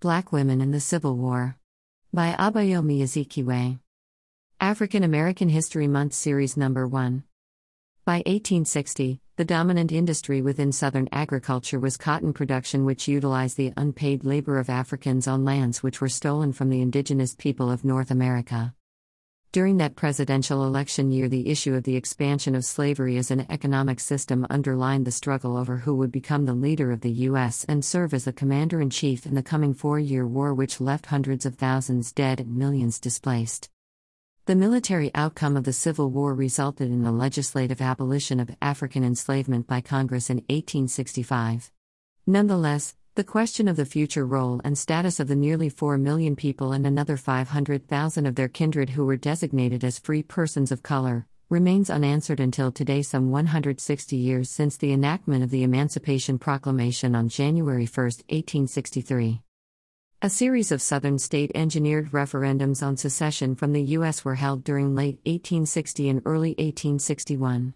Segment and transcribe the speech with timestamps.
[0.00, 1.56] Black Women in the Civil War.
[2.12, 3.80] By Abayomi Azikiwe.
[4.60, 7.24] African American History Month Series Number 1.
[8.04, 14.24] By 1860, the dominant industry within Southern agriculture was cotton production, which utilized the unpaid
[14.24, 18.76] labor of Africans on lands which were stolen from the indigenous people of North America.
[19.50, 23.98] During that presidential election year, the issue of the expansion of slavery as an economic
[23.98, 27.64] system underlined the struggle over who would become the leader of the U.S.
[27.64, 31.06] and serve as the commander in chief in the coming four year war, which left
[31.06, 33.70] hundreds of thousands dead and millions displaced.
[34.44, 39.66] The military outcome of the Civil War resulted in the legislative abolition of African enslavement
[39.66, 41.72] by Congress in 1865.
[42.26, 46.70] Nonetheless, the question of the future role and status of the nearly 4 million people
[46.70, 51.90] and another 500,000 of their kindred who were designated as free persons of color remains
[51.90, 57.86] unanswered until today, some 160 years since the enactment of the Emancipation Proclamation on January
[57.86, 59.42] 1, 1863.
[60.22, 64.24] A series of Southern state engineered referendums on secession from the U.S.
[64.24, 67.74] were held during late 1860 and early 1861.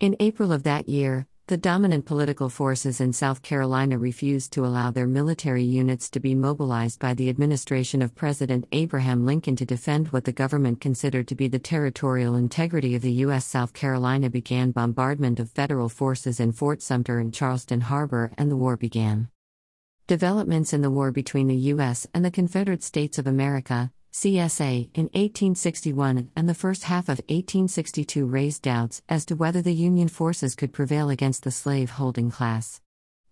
[0.00, 4.90] In April of that year, the dominant political forces in South Carolina refused to allow
[4.90, 10.08] their military units to be mobilized by the administration of President Abraham Lincoln to defend
[10.08, 13.46] what the government considered to be the territorial integrity of the U.S.
[13.46, 18.56] South Carolina began bombardment of federal forces in Fort Sumter and Charleston Harbor, and the
[18.56, 19.28] war began.
[20.06, 22.06] Developments in the war between the U.S.
[22.12, 28.24] and the Confederate States of America, CSA, in 1861 and the first half of 1862
[28.24, 32.80] raised doubts as to whether the Union forces could prevail against the slave holding class.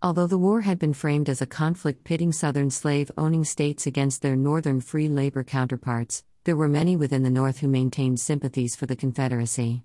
[0.02, 4.20] Although the war had been framed as a conflict pitting Southern slave owning states against
[4.20, 8.84] their Northern free labor counterparts, there were many within the North who maintained sympathies for
[8.86, 9.82] the Confederacy.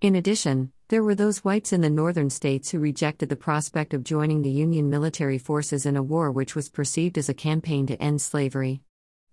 [0.00, 4.04] In addition, there were those whites in the northern states who rejected the prospect of
[4.04, 8.00] joining the Union military forces in a war which was perceived as a campaign to
[8.00, 8.83] end slavery.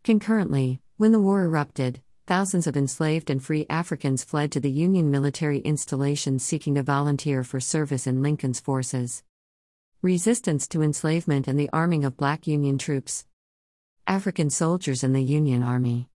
[0.03, 5.11] Concurrently, when the war erupted, thousands of enslaved and free Africans fled to the Union
[5.11, 9.21] military installations seeking to volunteer for service in Lincoln's forces.
[10.01, 13.27] Resistance to enslavement and the arming of black Union troops.
[14.07, 16.09] African soldiers in the Union Army.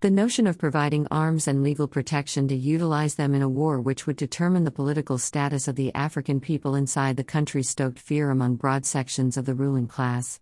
[0.00, 4.06] The notion of providing arms and legal protection to utilize them in a war which
[4.06, 8.56] would determine the political status of the African people inside the country stoked fear among
[8.56, 10.38] broad sections of the ruling class.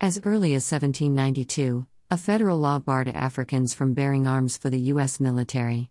[0.00, 5.18] As early as 1792, a federal law barred Africans from bearing arms for the U.S.
[5.18, 5.88] military.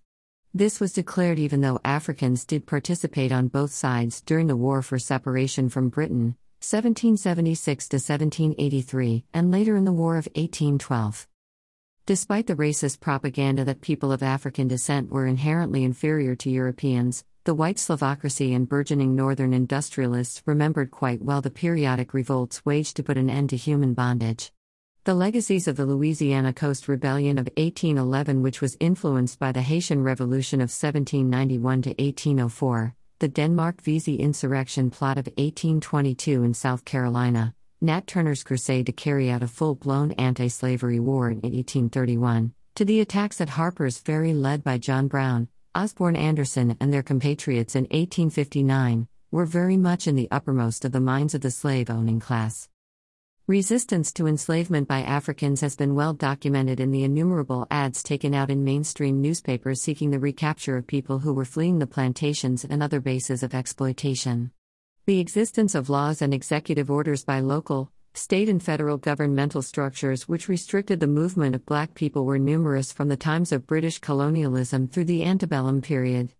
[0.53, 4.99] This was declared even though Africans did participate on both sides during the War for
[4.99, 11.27] Separation from Britain, 1776 to 1783, and later in the War of 1812.
[12.05, 17.55] Despite the racist propaganda that people of African descent were inherently inferior to Europeans, the
[17.55, 23.17] white Slavocracy and burgeoning northern industrialists remembered quite well the periodic revolts waged to put
[23.17, 24.51] an end to human bondage.
[25.03, 30.03] The legacies of the Louisiana Coast Rebellion of 1811, which was influenced by the Haitian
[30.03, 37.56] Revolution of 1791 to 1804, the Denmark Vesey insurrection plot of 1822 in South Carolina,
[37.81, 42.85] Nat Turner's crusade to carry out a full blown anti slavery war in 1831, to
[42.85, 47.85] the attacks at Harper's Ferry led by John Brown, Osborne Anderson, and their compatriots in
[47.85, 52.69] 1859, were very much in the uppermost of the minds of the slave owning class.
[53.51, 58.50] Resistance to enslavement by Africans has been well documented in the innumerable ads taken out
[58.50, 63.01] in mainstream newspapers seeking the recapture of people who were fleeing the plantations and other
[63.01, 64.51] bases of exploitation.
[65.06, 70.47] The existence of laws and executive orders by local, state, and federal governmental structures which
[70.47, 75.03] restricted the movement of black people were numerous from the times of British colonialism through
[75.11, 76.31] the antebellum period.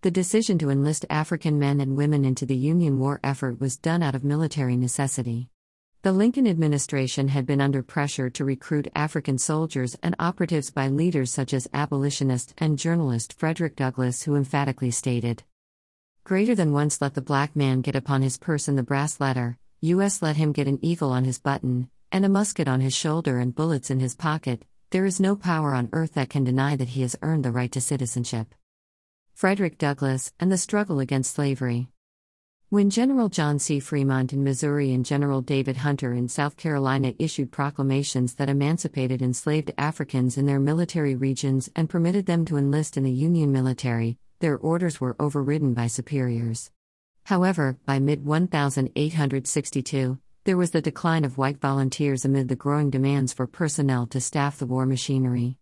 [0.00, 4.02] The decision to enlist African men and women into the Union war effort was done
[4.02, 5.50] out of military necessity.
[6.02, 11.30] The Lincoln administration had been under pressure to recruit African soldiers and operatives by leaders
[11.30, 15.42] such as abolitionist and journalist Frederick Douglass, who emphatically stated
[16.24, 20.22] Greater than once let the black man get upon his person the brass letter, U.S.
[20.22, 23.54] let him get an eagle on his button, and a musket on his shoulder and
[23.54, 27.02] bullets in his pocket, there is no power on earth that can deny that he
[27.02, 28.54] has earned the right to citizenship.
[29.34, 31.88] Frederick Douglass and the struggle against slavery.
[32.72, 33.80] When General John C.
[33.80, 39.72] Fremont in Missouri and General David Hunter in South Carolina issued proclamations that emancipated enslaved
[39.76, 44.56] Africans in their military regions and permitted them to enlist in the Union military, their
[44.56, 46.70] orders were overridden by superiors.
[47.24, 53.32] However, by mid 1862, there was the decline of white volunteers amid the growing demands
[53.32, 55.56] for personnel to staff the war machinery.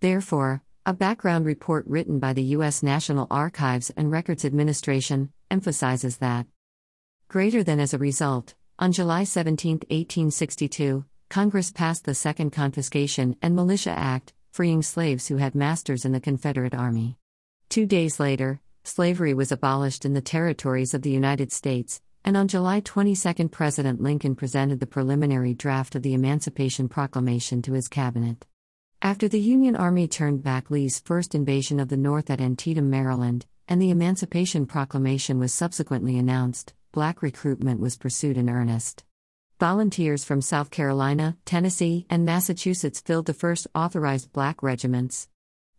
[0.00, 2.82] Therefore, a background report written by the U.S.
[2.82, 6.46] National Archives and Records Administration emphasizes that.
[7.28, 13.56] Greater than as a result, on July 17, 1862, Congress passed the Second Confiscation and
[13.56, 17.16] Militia Act, freeing slaves who had masters in the Confederate Army.
[17.70, 22.46] Two days later, slavery was abolished in the territories of the United States, and on
[22.46, 28.44] July 22 President Lincoln presented the preliminary draft of the Emancipation Proclamation to his cabinet.
[29.04, 33.44] After the Union Army turned back Lee's first invasion of the North at Antietam, Maryland,
[33.68, 39.04] and the Emancipation Proclamation was subsequently announced, black recruitment was pursued in earnest.
[39.60, 45.28] Volunteers from South Carolina, Tennessee, and Massachusetts filled the first authorized black regiments.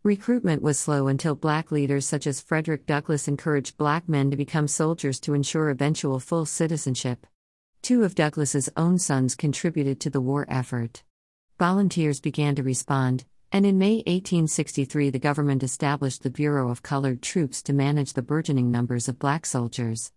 [0.04, 4.68] Recruitment was slow until black leaders such as Frederick Douglass encouraged black men to become
[4.68, 7.26] soldiers to ensure eventual full citizenship.
[7.82, 11.02] Two of Douglass's own sons contributed to the war effort.
[11.58, 17.22] Volunteers began to respond, and in May 1863 the government established the Bureau of Colored
[17.22, 20.12] Troops to manage the burgeoning numbers of black soldiers.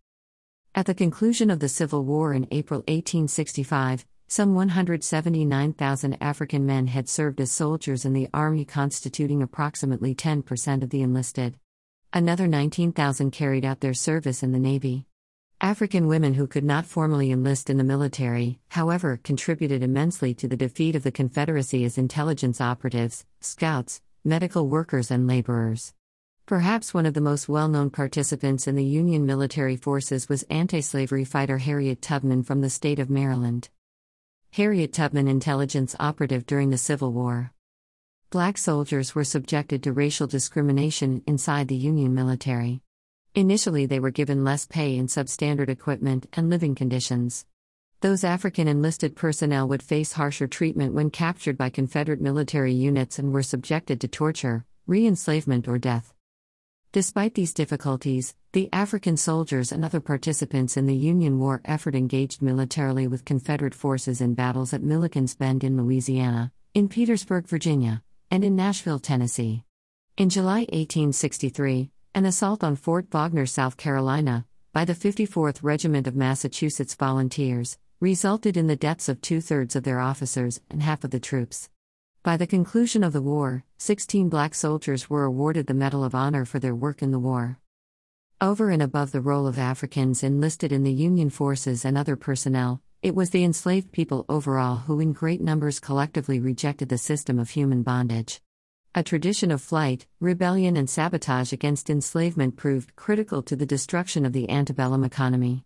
[0.74, 7.08] At the conclusion of the Civil War in April 1865, some 179,000 African men had
[7.08, 11.56] served as soldiers in the Army, constituting approximately 10% of the enlisted.
[12.12, 15.06] Another 19,000 carried out their service in the Navy.
[15.60, 20.56] African women who could not formally enlist in the military, however, contributed immensely to the
[20.56, 25.94] defeat of the Confederacy as intelligence operatives, scouts, medical workers, and laborers.
[26.46, 30.80] Perhaps one of the most well known participants in the Union military forces was anti
[30.80, 33.68] slavery fighter Harriet Tubman from the state of Maryland.
[34.52, 37.52] Harriet Tubman, intelligence operative during the Civil War.
[38.30, 42.80] Black soldiers were subjected to racial discrimination inside the Union military.
[43.34, 47.46] Initially, they were given less pay and substandard equipment and living conditions.
[48.00, 53.32] Those African enlisted personnel would face harsher treatment when captured by Confederate military units and
[53.32, 56.14] were subjected to torture, re enslavement, or death.
[56.92, 62.40] Despite these difficulties, the African soldiers and other participants in the Union war effort engaged
[62.40, 68.42] militarily with Confederate forces in battles at Milliken's Bend in Louisiana, in Petersburg, Virginia, and
[68.42, 69.64] in Nashville, Tennessee.
[70.16, 76.16] In July 1863, an assault on Fort Wagner, South Carolina, by the 54th Regiment of
[76.16, 81.10] Massachusetts Volunteers, resulted in the deaths of two thirds of their officers and half of
[81.10, 81.68] the troops.
[82.22, 86.44] By the conclusion of the war, 16 black soldiers were awarded the Medal of Honor
[86.44, 87.58] for their work in the war.
[88.40, 92.80] Over and above the role of Africans enlisted in the Union forces and other personnel,
[93.02, 97.50] it was the enslaved people overall who, in great numbers, collectively rejected the system of
[97.50, 98.40] human bondage.
[98.98, 104.32] A tradition of flight, rebellion, and sabotage against enslavement proved critical to the destruction of
[104.32, 105.64] the antebellum economy.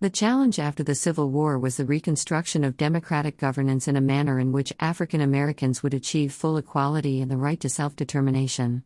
[0.00, 4.40] The challenge after the Civil War was the reconstruction of democratic governance in a manner
[4.40, 8.84] in which African Americans would achieve full equality and the right to self determination.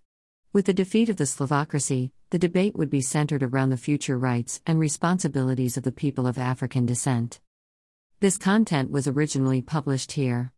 [0.52, 4.60] With the defeat of the Slavocracy, the debate would be centered around the future rights
[4.66, 7.38] and responsibilities of the people of African descent.
[8.18, 10.48] This content was originally published here.